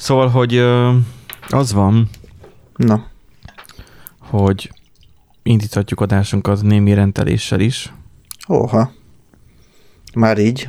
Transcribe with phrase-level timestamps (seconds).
[0.00, 0.56] Szóval, hogy
[1.48, 2.08] az van,
[2.76, 3.04] Na,
[4.18, 4.70] hogy
[5.42, 7.92] indíthatjuk adásunkat némi rendeléssel is.
[8.48, 8.90] óha.
[10.14, 10.68] Már így?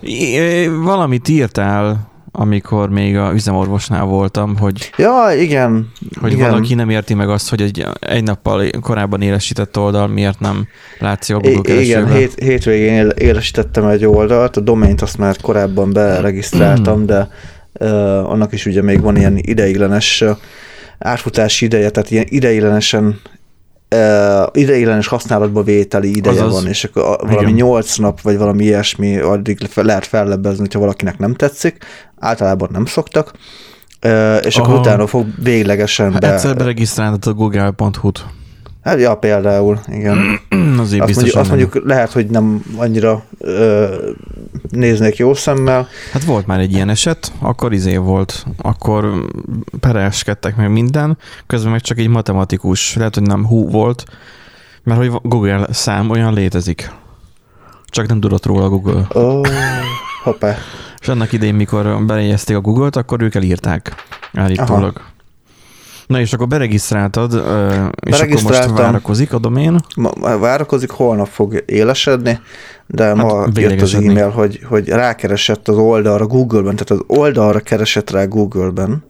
[0.00, 5.90] I- ö, valamit írtál, amikor még a üzemorvosnál voltam, hogy, Ja, igen.
[6.20, 6.50] hogy igen.
[6.50, 10.66] valaki nem érti meg azt, hogy egy, egy nappal korábban élesített oldal miért nem
[10.98, 15.36] látszik a Google I- igen, hét, hétvégén él- élesítettem egy oldalt, a domaint azt már
[15.40, 17.28] korábban beregisztráltam, de
[18.24, 20.24] annak is ugye még van ilyen ideiglenes
[20.98, 23.20] átfutási ideje, tehát ilyen ideiglenesen
[24.52, 26.52] ideiglenes használatba vételi ideje Azaz.
[26.52, 27.52] van, és akkor valami Igen.
[27.52, 31.84] 8 nap, vagy valami ilyesmi, addig lehet fellebbezni, hogyha valakinek nem tetszik.
[32.18, 33.32] Általában nem szoktak.
[34.42, 34.80] És akkor Aha.
[34.80, 36.32] utána fog véglegesen be...
[36.32, 38.24] Egyszer beregisztráltad a google.hu-t.
[38.82, 40.40] Hát, ja, például, igen.
[40.78, 41.58] Azért Azt mondjuk, azt nem.
[41.58, 43.86] mondjuk lehet, hogy nem annyira ö,
[44.70, 45.88] néznék jó szemmel.
[46.12, 49.26] Hát volt már egy ilyen eset, akkor izé volt, akkor
[49.80, 54.04] pereskedtek meg minden, közben meg csak egy matematikus, lehet, hogy nem hú volt,
[54.82, 56.90] mert hogy Google szám olyan létezik.
[57.84, 59.06] Csak nem tudott róla Google.
[59.12, 59.46] Oh,
[60.22, 60.56] hoppá.
[61.00, 63.94] És annak idején, mikor bejegyezték a Google-t, akkor ők elírták
[64.32, 65.00] állítólag.
[66.06, 67.32] Na és akkor beregisztráltad,
[68.00, 69.80] és akkor most várakozik a domén.
[69.96, 72.40] Ma, ma várakozik, holnap fog élesedni,
[72.86, 77.60] de ma Hát jött az e-mail, hogy, hogy rákeresett az oldalra Google-ben, tehát az oldalra
[77.60, 79.04] keresett rá Google-ben,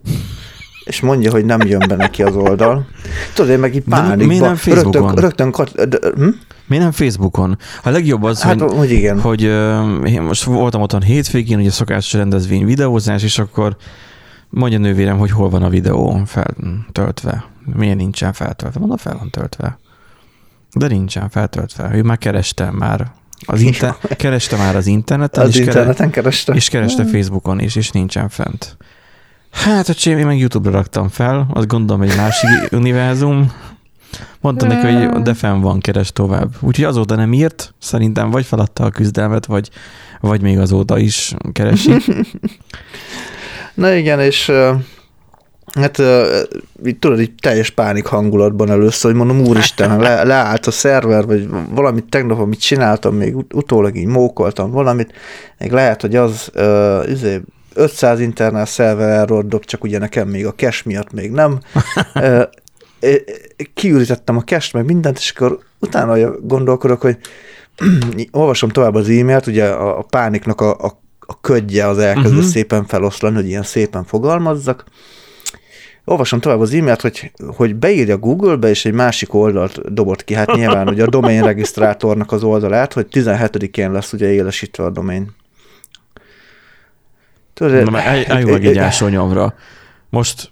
[0.84, 2.86] és mondja, hogy nem jön be neki az oldal.
[3.34, 4.54] Tudod, én meg így pánikba.
[4.64, 6.28] Rögtön, rögtön kat, de, hm?
[6.66, 7.58] Miért nem Facebookon?
[7.82, 9.20] A legjobb az, Hát, hogy hogy igen.
[9.20, 9.42] hogy
[10.04, 13.76] én most voltam otthon hétvégén, ugye szokásos rendezvény videózás, és akkor
[14.52, 17.44] mondja nővérem, hogy hol van a videó feltöltve.
[17.74, 18.78] Miért nincsen feltöltve?
[18.80, 19.78] Mondom, fel van töltve.
[20.74, 21.90] De nincsen feltöltve.
[21.94, 23.12] Ő már kereste már.
[23.46, 26.52] Az inter- kereste már az interneten, Az és, interneten kereste.
[26.52, 28.76] és kereste Facebookon is, és nincsen fent.
[29.50, 33.52] Hát, öcsém, én meg YouTube-ra raktam fel, azt gondolom egy másik univerzum.
[34.40, 36.54] Mondtam neki, hogy de fenn van, keres tovább.
[36.60, 39.70] Úgyhogy azóta nem írt, szerintem vagy feladta a küzdelmet, vagy,
[40.20, 41.92] vagy még azóta is keresi.
[43.74, 44.52] Na igen, és
[45.72, 46.02] hát
[46.86, 51.48] így tudod, így teljes pánik hangulatban először, hogy mondom, úristen, le, leállt a szerver, vagy
[51.70, 55.12] valamit tegnap, amit csináltam, még ut- utólag így mókoltam valamit,
[55.58, 57.40] még lehet, hogy az uh, izé,
[57.74, 61.60] 500 internet szerver error dob, csak ugye nekem még a cache miatt még nem.
[63.00, 67.16] É- Kiürítettem a cache meg mindent, és akkor utána gondolkodok, hogy
[68.32, 71.01] olvasom tovább az e-mailt, ugye a, a pániknak a, a,
[71.32, 72.36] a ködje az elkezd Mhm.
[72.36, 72.50] uh-huh.
[72.52, 74.84] szépen feloszlani, hogy ilyen szépen fogalmazzak.
[76.04, 80.34] Olvasom tovább az e-mailt, hogy, hogy beírja Google-be, és egy másik oldalt dobott ki.
[80.34, 85.34] Hát nyilván ugye a domain regisztrátornak az oldalát, hogy 17-én lesz ugye élesítve a domain.
[87.54, 89.54] Tudod, Na, már áll- álljunk meg egy ásó nyomra.
[90.10, 90.50] Most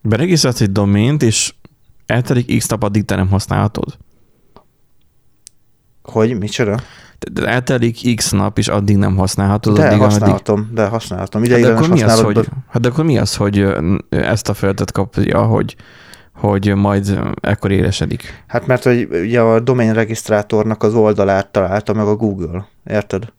[0.00, 1.54] beregisztrálsz egy domént, és
[2.06, 3.96] eltelik x nap, addig te nem használhatod.
[6.02, 6.80] Hogy, micsoda?
[7.18, 9.76] De- De eltelik x nap, és addig nem használhatod.
[9.76, 11.40] De addig, használhatom, de használhatom.
[11.42, 13.66] Hát de, Ideiglenes akkor mi az, hogy, hát de akkor mi az, hogy
[14.10, 15.76] ezt a feladatot kapja, hogy,
[16.34, 18.44] hogy majd ekkor élesedik?
[18.46, 23.32] Hát mert hogy ugye a domain regisztrátornak az oldalát találta meg a Google, érted?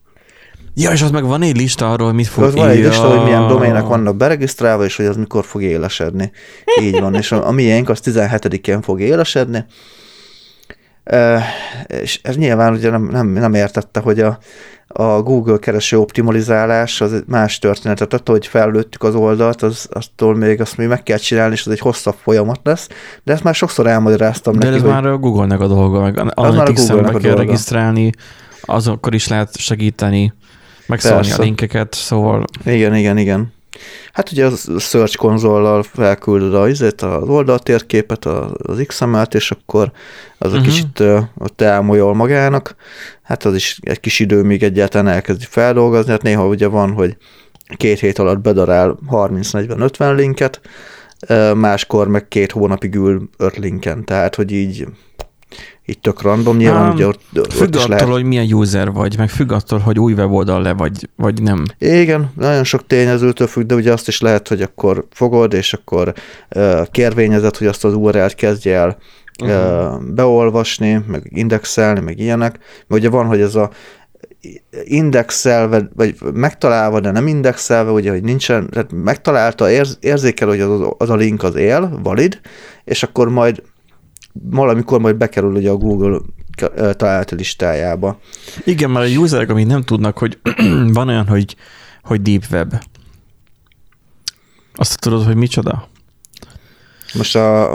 [0.80, 2.44] Ja, és az meg van egy lista arról, hogy mit fog...
[2.44, 6.32] Ott van egy lista, hogy milyen domének vannak beregisztrálva, és hogy az mikor fog élesedni.
[6.82, 9.66] Így van, és a, a miénk az 17-én fog élesedni.
[11.88, 14.38] És ez nyilván ugye nem, nem, nem értette, hogy a,
[14.88, 20.36] a Google kereső optimalizálás az egy más történetet, attól, hogy fellőttük az oldalt, az, attól
[20.36, 22.88] még azt még meg kell csinálni, és az egy hosszabb folyamat lesz,
[23.24, 26.22] de ezt már sokszor elmagyaráztam De neki, ez hogy már a Google-nek a dolga, meg
[26.34, 27.38] Analytics-en be kell dolga.
[27.38, 28.12] regisztrálni,
[28.62, 30.34] azokkor is lehet segíteni,
[30.86, 33.56] megszólni a linkeket, szóval Igen, igen, igen.
[34.14, 39.92] Hát ugye a Search konzollal felküldöd a, izét, az oldaltérképet, a- az XML-t, és akkor
[40.38, 40.66] az a Mhm.
[40.66, 42.76] kicsit ö, ott elmolyol magának.
[43.24, 46.12] Hát az is egy kis idő, míg egyáltalán elkezdi feldolgozni.
[46.12, 47.18] Hát néha ugye van, hogy
[47.78, 50.62] két hét alatt bedarál 30-40-50 linket,
[51.56, 54.06] máskor meg két hónapig ül 5 linken.
[54.06, 54.88] Tehát, hogy így,
[55.86, 56.58] így tök random.
[56.58, 59.80] Nyilván Ám, ugye ott, ott függ attól, lehet hogy milyen user vagy, meg függ attól,
[59.80, 61.66] hogy új weboldal le vagy, vagy nem.
[61.78, 66.14] Igen, nagyon sok tényezőtől függ, de ugye azt is lehet, hogy akkor fogod, és akkor
[66.56, 68.98] uh, kérvényezed, hogy azt az URL-t kezdje el
[69.44, 72.60] uh, beolvasni, meg indexelni, meg ilyenek.
[72.88, 73.70] Mert ugye van, hogy ez a
[74.84, 80.82] indexelve, vagy megtalálva, de nem indexelve, ugye, hogy nincsen, tehát megtalálta, érz, érzékel, hogy az,
[80.98, 82.40] az a link az él, valid,
[82.84, 83.62] és akkor majd
[84.44, 86.20] valamikor majd bekerül ugye a Google
[86.76, 88.20] ö, találati listájába.
[88.64, 90.40] Igen, mert a userek, amik nem tudnak, hogy
[90.94, 91.56] van olyan, hogy,
[92.04, 92.74] hogy deep web.
[94.76, 95.88] Azt tudod, hogy micsoda?
[97.14, 97.70] Most a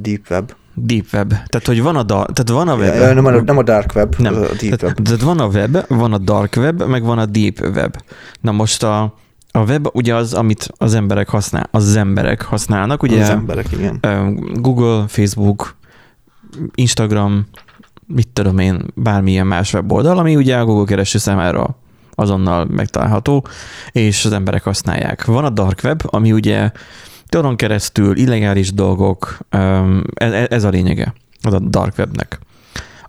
[0.00, 0.52] Deep Web.
[0.74, 1.28] Deep Web.
[1.28, 2.94] Tehát, hogy van a, da, tehát van a web.
[2.94, 4.34] Ja, nem, a, nem a Dark Web, Nem.
[4.34, 4.78] a Deep Web.
[4.78, 7.96] Tehát, tehát van a web, van a dark web, meg van a deep web.
[8.40, 9.14] Na most a,
[9.50, 14.00] a web ugye az, amit az emberek használ, az emberek használnak, ugye Az emberek, igen.
[14.54, 15.76] Google, Facebook,
[16.74, 17.46] Instagram,
[18.06, 21.76] mit tudom én, bármilyen más weboldal, ami ugye a Google kereső számára
[22.14, 23.46] azonnal megtalálható,
[23.92, 25.24] és az emberek használják.
[25.24, 26.70] Van a dark web, ami ugye
[27.26, 32.38] toron keresztül illegális dolgok, öm, ez, ez a lényege az a dark webnek.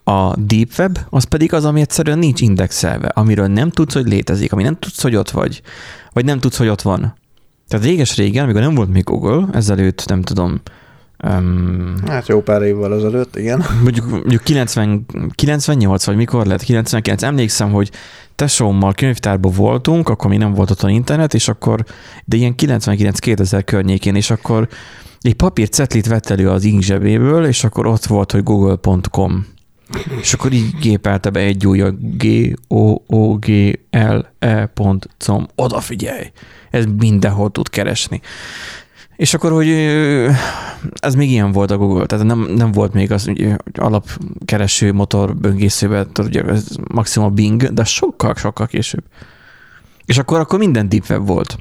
[0.03, 4.53] A deep web az pedig az, ami egyszerűen nincs indexelve, amiről nem tudsz, hogy létezik,
[4.53, 5.61] ami nem tudsz, hogy ott vagy,
[6.13, 7.15] vagy nem tudsz, hogy ott van.
[7.67, 10.61] Tehát réges-régen, amikor nem volt még Google, ezelőtt nem tudom,
[11.23, 13.63] um, Hát jó pár évvel ezelőtt, igen.
[13.83, 15.05] mondjuk, mondjuk 90,
[15.35, 17.91] 98 vagy mikor lett, 99, emlékszem, hogy
[18.35, 21.85] tesómmal könyvtárban voltunk, akkor még nem volt otthon internet, és akkor,
[22.25, 24.67] de ilyen 99-2000 környékén, és akkor
[25.21, 29.45] egy papírcetlit vett elő az ink zsebéből, és akkor ott volt, hogy google.com.
[30.19, 32.25] És akkor így gépelte be egy új a g
[32.67, 35.47] o o g l e.com.
[35.55, 36.31] Odafigyelj!
[36.69, 38.21] Ez mindenhol tud keresni.
[39.15, 39.67] És akkor, hogy
[40.93, 45.35] ez még ilyen volt a Google, tehát nem, nem volt még az ugye, alapkereső motor
[45.35, 49.03] böngészőben, tudod, ugye ez maximum a Bing, de sokkal, sokkal később.
[50.05, 51.57] És akkor, akkor minden deep web volt.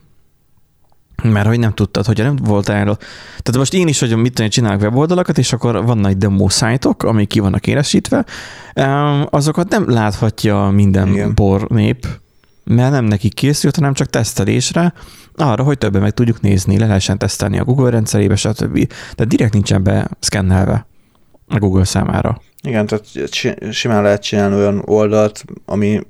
[1.23, 2.85] Mert hogy nem tudtad, hogyha nem voltál.
[2.85, 7.29] Tehát most én is, hogy mit tudom, csinálok weboldalakat, és akkor vannak demo szájtok, amik
[7.29, 8.25] ki vannak éresítve,
[9.31, 11.35] azokat nem láthatja minden Igen.
[11.35, 12.07] Por nép,
[12.65, 14.93] mert nem nekik készült, hanem csak tesztelésre,
[15.35, 18.75] arra, hogy többen meg tudjuk nézni, le lehessen tesztelni a Google rendszerébe, stb.
[18.87, 20.87] Tehát direkt nincsen be szkennelve
[21.49, 22.41] a Google számára.
[22.63, 26.01] Igen, tehát si- simán lehet csinálni olyan oldalt, ami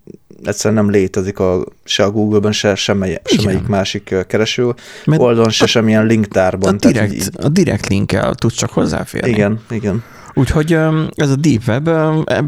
[0.44, 5.66] egyszerűen nem létezik a, se a Google-ben, se semmely, semmelyik másik kereső Mert oldalon, se
[5.66, 6.74] semmilyen linktárban.
[6.74, 9.28] a direkt, így- a direkt linkkel tudsz csak hozzáférni.
[9.30, 10.02] igen, igen.
[10.34, 10.72] Úgyhogy
[11.14, 11.84] ez a deep web,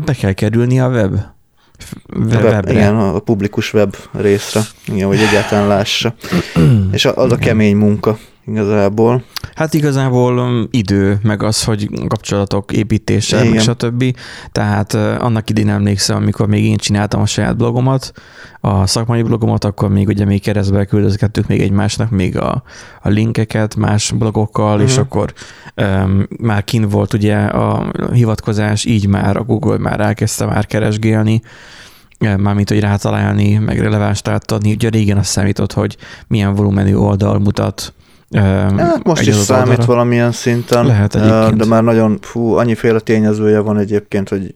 [0.04, 1.16] be kell kerülni a web.
[2.16, 2.72] Web, web, webre.
[2.72, 6.14] igen, a publikus web részre, igen, hogy egyáltalán lássa.
[6.92, 9.24] És az a kemény munka igazából.
[9.54, 13.60] Hát igazából öm, idő, meg az, hogy kapcsolatok építése, meg Igen.
[13.62, 14.16] stb.
[14.52, 18.12] Tehát ö, annak idén emlékszem, amikor még én csináltam a saját blogomat,
[18.60, 22.62] a szakmai blogomat, akkor még ugye még keresztbe küldözgettük még egymásnak még a,
[23.02, 25.00] a linkeket más blogokkal, és Mhm.
[25.00, 25.32] akkor
[25.76, 31.42] um, már kin volt ugye a hivatkozás, így már a Google már elkezdte már keresgélni,
[32.18, 34.72] eh, mármint, hogy rátalálni, meg relevánst átadni.
[34.72, 35.96] Ugye régen azt számított, hogy
[36.26, 37.94] milyen volumenű oldal mutat.
[38.76, 39.84] Hát most is számít oldalra.
[39.84, 40.86] valamilyen szinten.
[40.86, 41.56] Lehet egyébként.
[41.56, 44.52] De már nagyon, fú, annyiféle tényezője van egyébként, hogy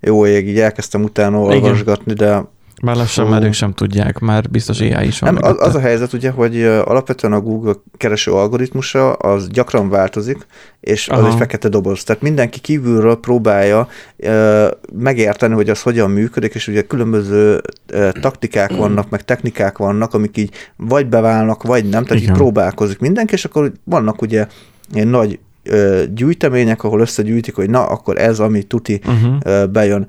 [0.00, 1.62] jó ég, így elkezdtem utána Igen.
[1.62, 2.44] olvasgatni, de
[2.82, 3.30] Már lassan Fú.
[3.30, 5.34] már ők sem tudják, már biztos AI is van.
[5.34, 10.46] nem, az, az a helyzet ugye, hogy alapvetően a Google kereső algoritmusa az gyakran változik,
[10.80, 11.28] és az Aha.
[11.28, 12.04] egy fekete doboz.
[12.04, 18.76] Tehát mindenki kívülről próbálja ö, megérteni, hogy az hogyan működik, és ugye különböző ö, taktikák
[18.76, 22.34] vannak, meg technikák vannak, amik így vagy beválnak, vagy nem, tehát így Igen.
[22.34, 24.46] próbálkozik mindenki, és akkor vannak ugye
[24.92, 30.06] nagy ö, gyűjtemények, ahol összegyűjtik, hogy na, akkor ez, ami tuti Uh-huh, ö, bejön.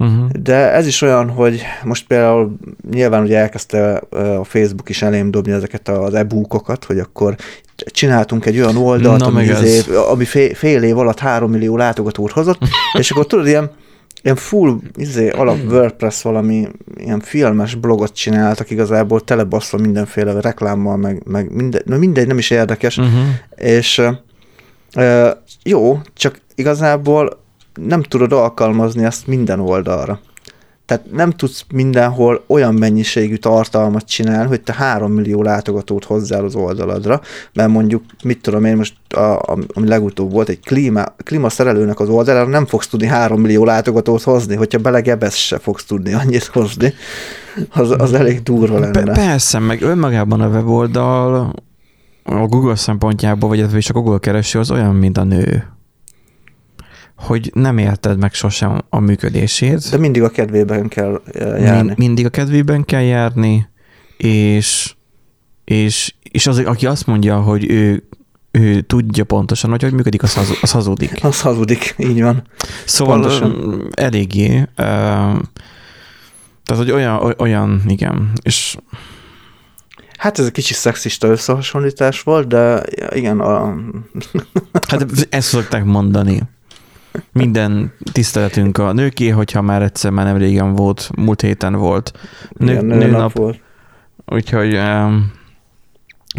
[0.00, 0.30] Uh-huh.
[0.30, 2.56] De ez is olyan, hogy most például
[2.90, 4.02] nyilván ugye elkezdte
[4.38, 7.36] a Facebook is elém dobni ezeket az e-bookokat, hogy akkor
[7.84, 9.80] csináltunk egy olyan oldalt, Na, ami, izé,
[10.10, 12.58] ami fél, fél év alatt három millió látogatót hozott,
[12.98, 13.70] és akkor tudod, ilyen,
[14.22, 21.22] ilyen full izé, alap WordPress valami ilyen filmes blogot csináltak igazából, telebaszva mindenféle reklámmal, meg,
[21.26, 23.12] meg minden, na mindegy, nem is érdekes, Uh-huh.
[23.56, 24.02] és
[24.94, 25.30] ö,
[25.62, 27.40] jó, csak igazából
[27.86, 30.20] nem tudod alkalmazni ezt minden oldalra.
[30.90, 36.54] Tehát nem tudsz mindenhol olyan mennyiségű tartalmat csinálni, hogy te 3 millió látogatót hozzál az
[36.54, 37.20] oldaladra,
[37.52, 39.42] mert mondjuk, mit tudom én most, a,
[39.74, 44.56] ami legutóbb volt, egy klíma, klímaszerelőnek az oldalára nem fogsz tudni 3 millió látogatót hozni,
[44.56, 46.94] hogyha belegebesz se fogsz tudni annyit hozni,
[47.70, 49.02] az, az elég durva lenne.
[49.02, 51.52] Pe- persze, meg önmagában a weboldal
[52.24, 55.78] a Google szempontjából, vagy a Google kereső az olyan, mint a nő.
[57.20, 59.90] Hogy nem érted meg sosem a működését.
[59.90, 61.86] De mindig a kedvében kell eh, járni.
[61.86, 63.68] Mind, mindig a kedvében kell járni,
[64.16, 64.94] és,
[65.64, 68.08] és, és az, aki azt mondja, hogy ő,
[68.50, 71.24] ő tudja pontosan, hogy hogy működik, az, hazu, az hazudik.
[71.24, 72.42] Az hazudik, így van.
[72.84, 73.50] Szóval Pontosan.
[73.50, 73.90] Pontosan.
[73.94, 74.56] eléggé.
[74.56, 74.84] ö,
[76.64, 78.76] Tehát, hogy olyan, olyan, igen, és
[80.20, 83.76] Hát ez egy kicsi szexista összehasonlítás volt, de igen, a,
[84.88, 86.42] hát ezt szokták mondani.
[87.32, 92.12] Minden tiszteletünk a nőké, hogyha már egyszer már nem régen volt, múlt héten volt
[92.52, 93.60] nő, igen, nőnap, nőnap volt.
[94.26, 94.72] úgyhogy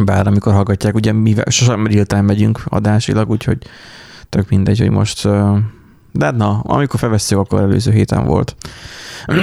[0.04, 3.58] Bár amikor hallgatják, ugye mivel sosem real megyünk adásilag, úgyhogy
[4.30, 5.28] tök mindegy, hogy most
[6.12, 8.56] de hát na, amikor felveszünk, akkor előző héten volt.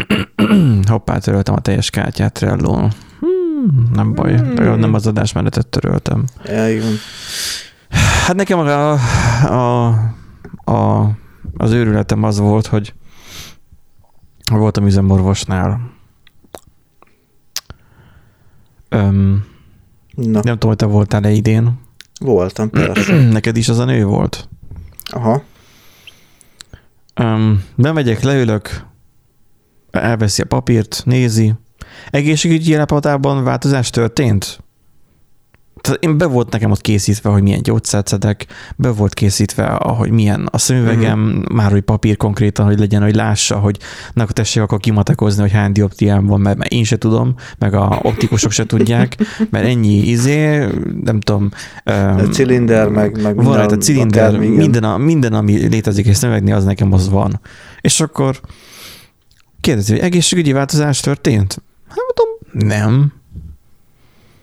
[0.91, 2.89] Hoppá, töröltem a teljes kártyát Trello.
[3.21, 4.79] Hmm, nem baj, hmm.
[4.79, 6.25] nem az adásmenetet töröltem.
[6.45, 6.93] Ja, igen.
[8.27, 8.93] Hát nekem a,
[9.43, 9.87] a,
[10.65, 11.11] a,
[11.69, 12.95] az őrületem az volt, hogy
[14.51, 15.91] voltam üzemorvosnál.
[18.89, 19.45] Öm,
[20.15, 20.41] Na.
[20.43, 21.81] Nem tudom, hogy te voltál-e idén.
[22.21, 23.15] Voltam, persze.
[23.33, 24.49] Neked is az a nő volt?
[25.11, 25.43] Aha.
[27.21, 28.87] Um, bemegyek, leülök,
[29.91, 31.55] elveszi a papírt, nézi.
[32.11, 34.63] Egészségügyi állapotában változás történt?
[35.81, 40.11] Tehát én be volt nekem ott készítve, hogy milyen gyógyszert szedek, be volt készítve, hogy
[40.11, 41.55] milyen a szemüvegem, uh-huh.
[41.55, 43.79] már hogy papír konkrétan, hogy legyen, hogy lássa, hogy
[44.13, 47.75] ne akkor tessék akkor kimatekozni, hogy hány dioptriám van, mert, mert én se tudom, meg
[47.75, 49.17] a optikusok se tudják,
[49.51, 50.67] mert ennyi izé,
[51.03, 51.51] nem tudom.
[51.85, 56.55] A cilinder, meg, meg van minden, a cilinder, minden, a, minden, ami létezik egy szemüvegnél,
[56.55, 57.41] az nekem az van.
[57.81, 58.41] És akkor
[59.61, 61.63] kérdezi, hogy egészségügyi változás történt?
[61.89, 63.13] Hát mondom, nem.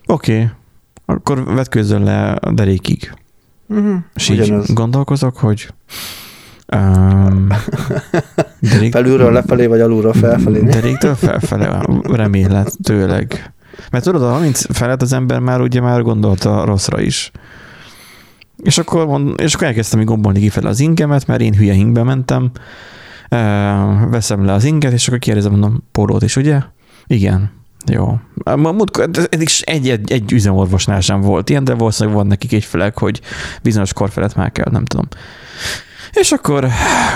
[0.06, 0.34] Oké.
[0.34, 0.50] Okay
[1.06, 3.14] akkor vetkőzzön le a derékig.
[3.68, 3.96] Uh-huh.
[4.16, 4.74] És így Ugyanaz.
[4.74, 5.68] gondolkozok, hogy
[6.76, 7.48] um,
[8.60, 10.60] derék, felülről lefelé, vagy alulról felfelé?
[10.60, 11.68] Deréktől felfelé,
[12.04, 13.54] remélhetőleg.
[13.92, 17.32] Mert tudod, amint felett az ember már ugye már gondolta rosszra is.
[18.64, 22.04] És akkor, mond, és akkor elkezdtem így gombolni kifele az ingemet, mert én hülye ingbe
[22.04, 22.52] mentem.
[23.32, 26.60] Uh, veszem le az inget, és akkor kérdezem, mondom, pólót is, ugye?
[27.08, 27.52] Igen.
[27.86, 28.18] Jó.
[29.30, 32.98] Ez is egy, egy, egy üzemorvosnál sem volt ilyen, de valószínűleg van nekik egy flag,
[32.98, 33.22] hogy
[33.62, 35.08] bizonyos kor felett már kell, nem tudom.
[36.12, 36.68] És akkor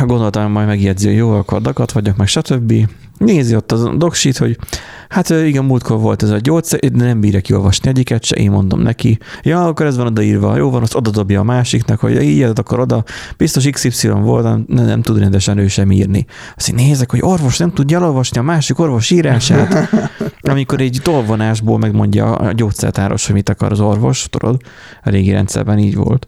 [0.05, 2.73] gondoltam, majd megjegyzi, hogy jó, akkor dagat vagyok, meg stb.
[3.17, 4.57] Nézi ott a doksit, hogy
[5.09, 8.81] hát igen, múltkor volt ez a gyógyszer, de nem bírja kiolvasni egyiket se, én mondom
[8.81, 9.17] neki.
[9.43, 12.79] Ja, akkor ez van odaírva, jó van, azt oda dobja a másiknak, hogy így akkor
[12.79, 13.03] oda,
[13.37, 16.25] biztos XY volt, nem, nem tud rendesen ő sem írni.
[16.55, 19.89] Azt én nézek, hogy orvos nem tud elolvasni a másik orvos írását,
[20.41, 24.61] amikor egy tolvonásból megmondja a gyógyszertáros, hogy mit akar az orvos, tudod,
[25.03, 26.27] a régi rendszerben így volt.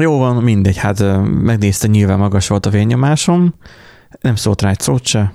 [0.00, 1.04] Jó van, mindegy, hát
[1.42, 3.54] megnézte, nyilván magas volt a vérnyomásom,
[4.20, 5.32] nem szólt rá egy szót se,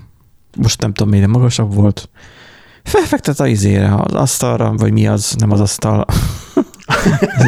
[0.58, 2.10] most nem tudom, miért magasabb volt.
[2.84, 6.06] Felfektet a izére, az asztalra, vagy mi az, nem az asztal.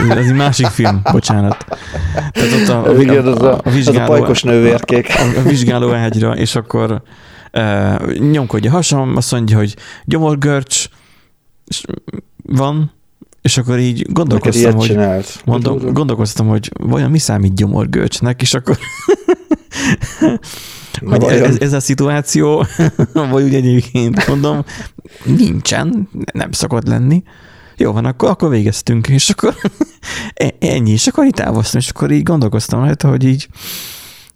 [0.10, 1.65] ez, egy másik film, bocsánat.
[2.31, 5.10] Tehát ott a, a, Igen, az a, a, vizsgáló, az a pajkos nővérkék.
[5.10, 7.01] A, a vizsgáló ágyra, és akkor
[7.51, 8.00] e,
[8.31, 10.86] nyomkodja hasam, azt mondja, hogy gyomorgörcs
[11.67, 11.84] és
[12.43, 12.91] van,
[13.41, 14.98] és akkor így gondolkoztam, hogy,
[15.46, 18.77] mondom, gondolkoztam, hogy vajon mi számít gyomorgörcsnek, és akkor
[21.05, 22.65] hogy ez, ez a szituáció,
[23.31, 24.65] vagy úgy egyébként mondom,
[25.24, 27.24] nincsen, nem szokott lenni.
[27.77, 29.55] Jó van, akkor, akkor végeztünk, és akkor
[30.34, 33.48] e, ennyi, és akkor itt távoztam, és akkor így gondolkoztam rajta, hogy így,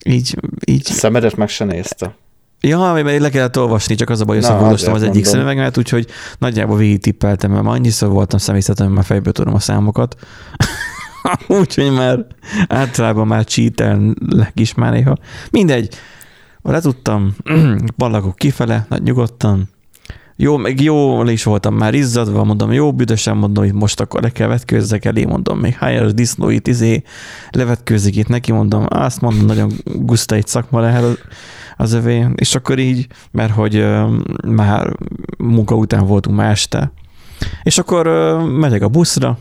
[0.06, 0.84] így, így...
[0.84, 2.16] Szemedet meg se nézte.
[2.62, 5.24] Ja, mert le kellett olvasni, csak az a baj, hogy az egyik mondom.
[5.24, 6.08] szemüveget, úgyhogy
[6.38, 10.16] nagyjából végig tippeltem, mert már annyiszor voltam személyzetem, már fejből tudom a számokat.
[11.48, 12.26] úgyhogy már
[12.68, 15.18] általában már cheatelek is már néha.
[15.52, 15.96] Mindegy,
[16.72, 17.36] letudtam,
[17.98, 19.70] ballagok kifele, nagy nyugodtan,
[20.38, 24.30] jó, meg jó is voltam már izzadva, mondom, jó büdösen mondom, hogy most akkor le
[24.30, 27.04] kell vetkőzzek elé, mondom, még hájás disznóit izé
[27.50, 31.28] levetkőzik itt neki, mondom, azt mondom, nagyon guszta egy szakma lehet
[31.78, 33.86] az övé, és akkor így, mert hogy
[34.48, 34.96] már
[35.38, 36.92] munka után voltunk már este,
[37.64, 38.08] és akkor
[38.60, 39.38] megyek a buszra,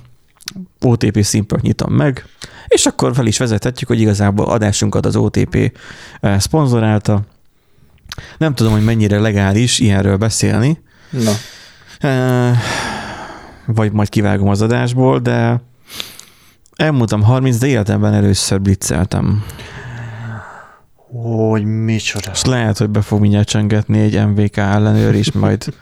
[0.81, 2.25] OTP színpört nyitom meg,
[2.67, 5.79] és akkor fel is vezethetjük, hogy igazából adásunkat az OTP
[6.39, 7.23] szponzorálta.
[8.39, 10.83] Nem tudom, hogy mennyire legális ilyenről beszélni.
[11.11, 11.33] Na.
[13.67, 15.63] Vagy majd kivágom az adásból, de
[16.77, 19.45] elmúltam 30, de életemben először blitzeltem.
[21.23, 22.31] Hogy micsoda.
[22.31, 25.75] És lehet, hogy be fog mindjárt csengetni egy MVK ellenőr, és majd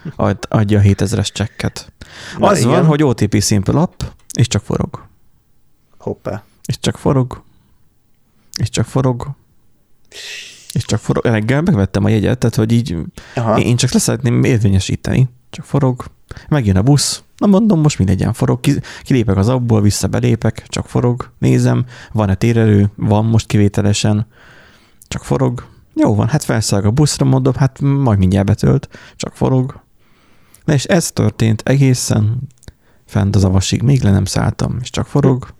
[0.47, 1.91] adja a 7000-es csekket.
[2.37, 2.69] Na, az igen.
[2.69, 4.01] van, hogy OTP Simple App,
[4.37, 5.05] és csak forog.
[5.97, 6.43] Hoppá.
[6.65, 7.43] És csak forog.
[8.59, 9.31] És csak forog.
[10.73, 11.25] És csak forog.
[11.25, 12.97] Reggel megvettem a jegyet, tehát hogy így
[13.35, 13.59] Aha.
[13.59, 15.29] én csak leszeretném érvényesíteni.
[15.49, 16.05] Csak forog.
[16.49, 17.23] Megjön a busz.
[17.37, 18.59] Na mondom, most mindegyen forog.
[19.01, 21.31] Kilépek az abból, vissza belépek, csak forog.
[21.39, 22.91] Nézem, van-e térerő?
[22.95, 24.27] Van most kivételesen.
[25.13, 25.67] Csak forog.
[25.93, 28.89] Jó van, hát felszállok a buszra, mondom, hát majd mindjárt betölt.
[29.15, 29.81] Csak forog.
[30.65, 32.41] Na és ez történt egészen
[33.05, 35.53] fent az avasig, még le nem szálltam, és csak forog.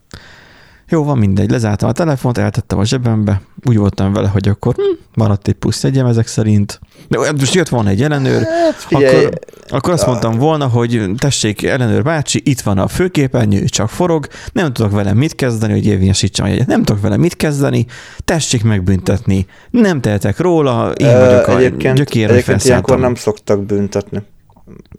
[0.94, 4.82] Jó, van mindegy, lezártam a telefont, eltettem a zsebembe, úgy voltam vele, hogy akkor hm,
[5.14, 6.80] maradt egy plusz egyem ezek szerint.
[7.08, 11.64] De most jött volna egy ellenőr, Hát figyelj, akkor, akkor azt mondtam volna, hogy tessék,
[11.64, 16.46] ellenőr bácsi, itt van a főképernyő, csak forog, nem tudok vele mit kezdeni, hogy érvényesítsem
[16.46, 16.68] a jegyet.
[16.68, 17.86] Nem tudok vele mit kezdeni,
[18.26, 19.46] tessék megbüntetni.
[19.70, 24.22] Nem tehetek róla, én vagyok a egyébként, gyökér, egyébként ilyenkor nem szoktak büntetni.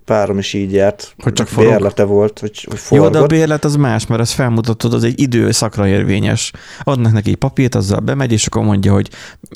[0.04, 1.14] Párom is így járt.
[1.18, 1.70] Hogy csak forog?
[1.70, 3.28] Bérlete volt, hogy, hogy Jó, de a forgott.
[3.28, 6.52] bérlet az más, mert ezt felmutatod, az egy időszakra érvényes.
[6.82, 9.10] Adnak neki egy papírt, azzal bemegy, és akkor mondja, hogy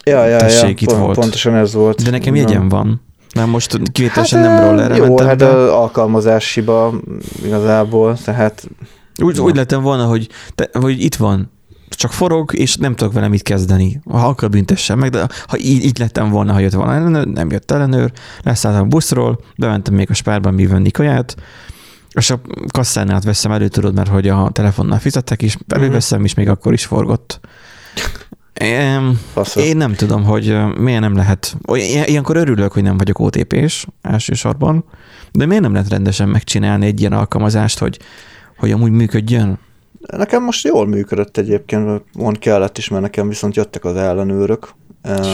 [0.04, 1.18] ja, ja, ja, tessék, itt pont, volt.
[1.18, 2.02] Pontosan ez volt.
[2.02, 3.02] de nekem jegyem van.
[3.34, 5.46] Mert most kivételesen Hát, nem ö, rollerre Jó, mentem hát be.
[5.48, 6.94] a alkalmazás hiba
[7.44, 8.68] igazából, tehát
[9.22, 11.50] Úgy, úgy lettem volna, hogy, te, hogy itt van,
[11.88, 14.00] csak forog, és nem tudok vele mit kezdeni.
[14.10, 17.50] Ha akar, büntessen meg, de ha így, így lettem volna, ha jött volna ellenőr, nem
[17.50, 21.36] jött ellenőr, leszálltam a buszról, bementem még a spárban mi venni kaját,
[22.12, 22.40] és a
[22.72, 26.84] kasszánál veszem elő, tudod, mert hogy a telefonnál fizettek is, előveszem, és még akkor is
[26.84, 27.40] forgott.
[29.32, 29.62] Faszol.
[29.62, 31.56] Én nem tudom, hogy miért nem lehet.
[32.04, 34.84] Ilyenkor örülök, hogy nem vagyok OTP-s elsősorban,
[35.32, 37.98] de miért nem lehet rendesen megcsinálni egy ilyen alkalmazást, hogy,
[38.56, 39.58] hogy amúgy működjön?
[40.16, 44.68] Nekem most jól működött egyébként, mond kellett is, mert nekem viszont jöttek az ellenőrök.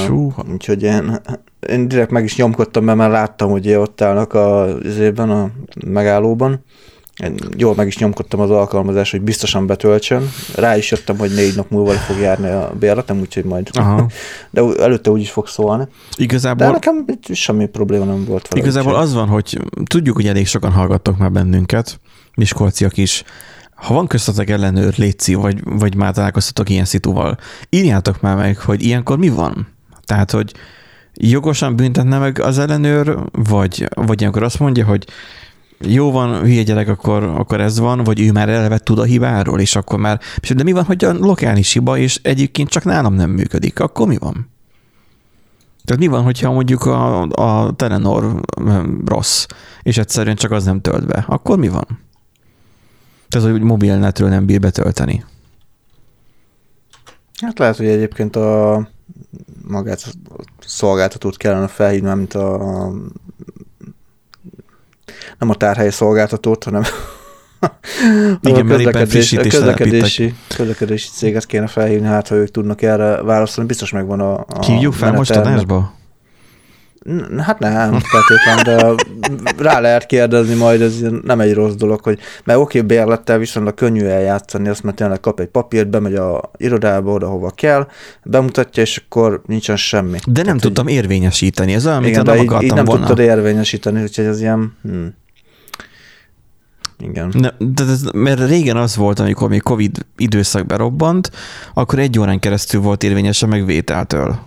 [0.07, 0.45] Súha.
[0.53, 1.21] Úgyhogy én,
[1.69, 5.51] én direkt meg is nyomkodtam, mert már láttam, hogy ott állnak a, izében, a
[5.87, 6.65] megállóban.
[7.23, 10.29] Én jól meg is nyomkodtam az alkalmazást, hogy biztosan betöltsön.
[10.57, 13.69] Rá is jöttem, hogy négy nap múlva fog járni a bérletem, úgyhogy majd.
[13.73, 14.07] Aha.
[14.51, 15.85] De előtte úgy is fog szólni.
[16.17, 18.63] De Igazából, nekem itt semmi probléma nem volt vele.
[18.63, 22.01] igazából úgyhogy- az van, hogy tudjuk, hogy elég sokan hallgattok már bennünket,
[22.37, 23.25] miskolciak is.
[23.85, 27.39] Ha van köztetek ellenőr, létszi, vagy, vagy már találkoztatok ilyen szituval,
[27.71, 29.67] írjátok már meg, hogy ilyenkor mi van.
[30.05, 30.55] Tehát, hogy
[31.15, 35.07] jogosan büntetne meg az ellenőr, vagy, vagy ilyenkor azt mondja, hogy
[35.79, 39.61] jó van, hülye gyerek, akkor, akkor ez van, vagy ő már eleve tud a hibáról,
[39.61, 40.21] és akkor már...
[40.55, 44.17] De mi van, hogy a lokális hiba, és egyébként csak nálam nem működik, akkor mi
[44.17, 44.51] van?
[45.85, 48.41] Tehát mi van, hogyha mondjuk a, a Telenor
[49.05, 49.47] rossz,
[49.83, 52.04] és egyszerűen csak az nem tölt be, akkor mi van?
[53.35, 55.25] Tehát, hogy mobilnetről nem bír betölteni.
[57.41, 58.89] Hát lehet, hogy egyébként a
[59.69, 62.59] magát a szolgáltatót kellene felhívni, mint a
[65.39, 66.83] nem a tárhelyi szolgáltatót, hanem
[68.41, 72.51] Igen, a mert éppen közlekedés, a frissítésre közlekedési, közlekedési céget kéne felhívni, hát ha ők
[72.51, 75.95] tudnak erre válaszolni, biztos megvan a, a Hívjuk fel most adásba?
[77.39, 78.95] Hát nem, feltétlen, de
[79.59, 84.05] rá lehet kérdezni majd, ez nem egy rossz dolog, hogy mert oké, bérlettel viszonylag könnyű
[84.05, 87.89] eljátszani azt, mert tényleg kap egy papírt, bemegy a irodába, oda, hova kell,
[88.23, 90.19] bemutatja, és akkor nincsen semmi.
[90.27, 92.85] De nem Tehát, tudtam érvényesíteni, ez olyan, mint igen, nem de így, így akartam nem
[92.85, 93.07] volna.
[93.07, 95.07] tudtad érvényesíteni, úgyhogy ez ilyen, hm.
[96.99, 97.33] igen.
[97.39, 101.31] Ne, de ez, mert régen az volt, amikor még Covid időszak berobbant,
[101.75, 104.39] akkor egy órán keresztül volt érvényes a megvételtől.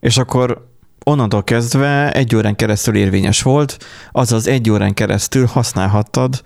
[0.00, 0.74] És akkor
[1.10, 3.78] onnantól kezdve egy órán keresztül érvényes volt,
[4.12, 6.42] azaz egy órán keresztül használhattad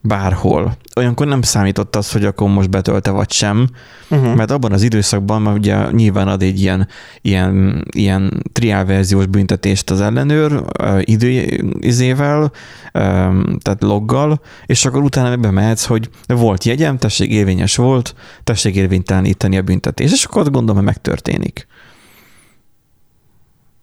[0.00, 0.76] bárhol.
[0.96, 3.68] Olyankor nem számított az, hogy akkor most betölte vagy sem,
[4.10, 4.34] Uh-huh.
[4.34, 6.88] mert abban az időszakban már ugye nyilván ad egy ilyen,
[7.20, 10.64] ilyen, ilyen triálverziós büntetést az ellenőr
[11.00, 12.52] időizével,
[13.62, 19.62] tehát loggal, és akkor utána bemehetsz, hogy volt jegyem, tessék érvényes volt, tessék érvényteleníteni a
[19.62, 21.66] büntetést, és akkor azt gondolom, hogy megtörténik.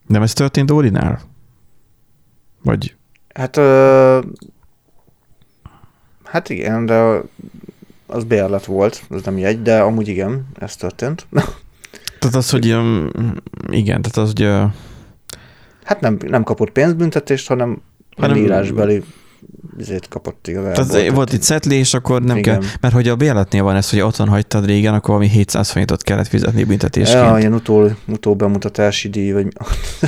[0.08, 1.20] Nem ez történt Órinál?
[2.64, 2.96] Vagy
[3.34, 4.20] Hát, ö,
[6.24, 7.22] hát igen, de
[8.08, 11.28] az bérlet volt, az nem jegy, de amúgy igen, ez történt.
[12.20, 12.66] tehát az, hogy
[13.70, 14.44] igen, tehát az, hogy
[15.84, 17.82] Hát nem, nem kapott pénzbüntetést, hanem
[18.18, 19.04] Hanem- írásbeli
[19.80, 20.86] ezért kapott igazából.
[20.86, 22.60] Tehát volt itt szetli, és akkor nem Igen.
[22.60, 26.04] kell, mert hogy a bérletnél van ez, hogy otthon hagytad régen, akkor valami 700 forintot
[26.04, 27.24] kellett fizetni büntetésként.
[27.26, 29.48] Ja, ilyen utó, utóbemutatási díj, vagy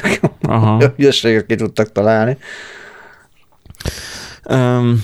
[0.41, 0.93] Aha.
[0.97, 2.37] ügyességek ki tudtak találni.
[4.49, 5.03] Um,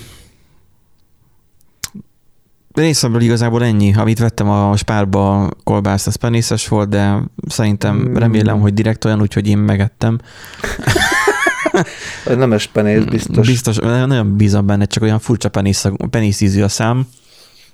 [2.74, 3.94] részemről igazából ennyi.
[3.94, 8.16] Amit vettem a spárba kolbászt, az penészes volt, de szerintem Mm.
[8.16, 10.18] remélem, hogy direkt olyan, úgyhogy én megettem.
[12.26, 13.48] Ez nem es penész, biztos.
[13.48, 17.08] Biztos, nagyon bízom benne, csak olyan furcsa penész, penészízű a szám,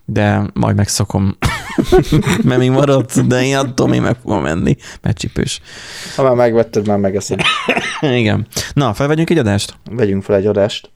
[0.05, 1.37] de majd megszokom.
[2.43, 5.61] mert még maradt, de én attól még meg fogom menni, mert csipős.
[6.15, 7.41] Ha már megvetted, már megeszed.
[8.01, 8.47] Igen.
[8.73, 9.73] Na, felvegyünk egy adást?
[9.91, 10.91] Vegyünk fel egy adást.